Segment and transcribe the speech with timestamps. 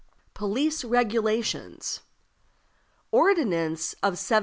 [0.33, 1.99] Police Regulations.
[3.11, 4.39] Ordinance of 1778.